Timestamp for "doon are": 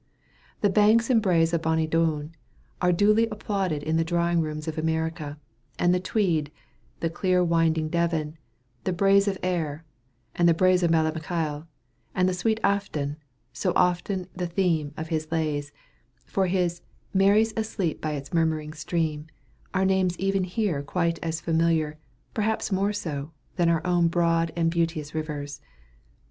1.85-2.91